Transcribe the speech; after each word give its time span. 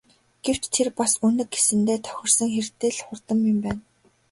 Гэвч 0.45 0.63
тэр 0.75 0.87
бас 0.97 1.11
Үнэг 1.27 1.47
гэсэндээ 1.53 1.97
тохирсон 2.05 2.49
хэрдээ 2.55 2.91
л 2.93 2.99
хурдан 3.05 3.39
юм 3.51 3.57
байна. 3.65 3.81